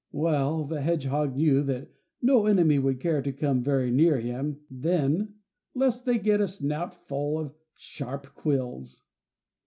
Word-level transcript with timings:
Well 0.11 0.63
the 0.65 0.81
hedgehog 0.81 1.35
knew 1.35 1.61
that 1.65 1.91
no 2.23 2.47
enemy 2.47 2.79
would 2.79 2.99
care 2.99 3.21
to 3.21 3.31
come 3.31 3.61
very 3.61 3.91
near 3.91 4.19
him 4.19 4.61
then, 4.67 5.35
lest 5.75 6.05
they 6.05 6.17
get 6.17 6.41
a 6.41 6.47
snout 6.47 7.07
full 7.07 7.37
of 7.37 7.53
sharp 7.75 8.33
quills. 8.33 9.03